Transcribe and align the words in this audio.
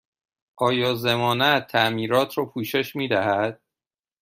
آیا 0.57 0.95
ضمانت 0.95 1.67
تعمیرات 1.67 2.37
را 2.37 2.45
پوشش 2.45 2.95
می 2.95 3.07
دهد؟ 3.07 3.61